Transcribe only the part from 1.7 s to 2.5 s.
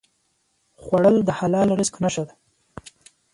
رزق نښه ده